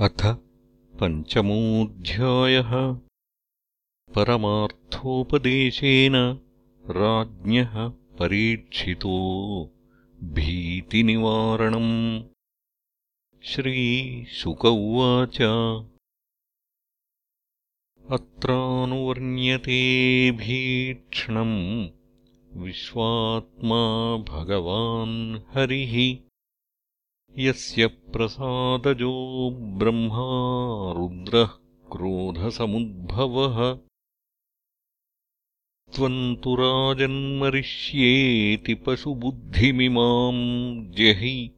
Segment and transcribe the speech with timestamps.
[0.00, 0.36] अथ
[1.00, 3.00] पञ्चमोऽध्यायः।
[4.14, 6.40] परमार्थोपदेशेन
[6.90, 9.70] राज्ञः परीक्षितो।
[10.22, 12.22] भीतिनिवारणम्।
[13.42, 15.38] श्रीशुक उवाच।
[18.10, 21.88] अत्रानुवर्ण्यते भीक्ष्णम्।
[22.62, 26.16] विश्वात्मा भगवान् हरिः
[27.38, 31.48] यस्य प्रसादजो ब्रह्मा रुद्रः
[31.92, 33.78] क्रोधसमुद्भवः।
[35.94, 41.50] त्वम् तु राजन्मरिष्येति पशुबुद्धिमिमाम् जहि